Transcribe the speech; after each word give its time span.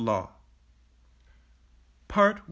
LAW 0.03 0.31
PART 2.07 2.37
I. 2.37 2.39